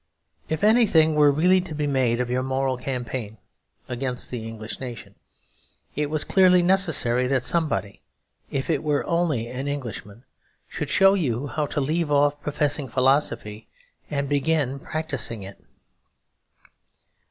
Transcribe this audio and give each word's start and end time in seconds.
If 0.49 0.63
anything 0.63 1.13
were 1.13 1.31
really 1.31 1.61
to 1.61 1.75
be 1.75 1.85
made 1.85 2.19
of 2.19 2.27
your 2.31 2.41
moral 2.41 2.75
campaign 2.75 3.37
against 3.87 4.31
the 4.31 4.47
English 4.47 4.79
nation, 4.79 5.13
it 5.95 6.09
was 6.09 6.23
clearly 6.23 6.63
necessary 6.63 7.27
that 7.27 7.43
somebody, 7.43 8.01
if 8.49 8.67
it 8.67 8.81
were 8.83 9.05
only 9.05 9.47
an 9.47 9.67
Englishman, 9.67 10.23
should 10.67 10.89
show 10.89 11.13
you 11.13 11.45
how 11.45 11.67
to 11.67 11.79
leave 11.79 12.11
off 12.11 12.41
professing 12.41 12.87
philosophy 12.89 13.67
and 14.09 14.27
begin 14.27 14.79
to 14.79 14.85
practise 14.85 15.29
it. 15.29 15.63